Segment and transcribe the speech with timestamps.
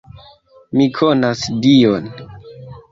[0.81, 2.13] Mi konas Dion!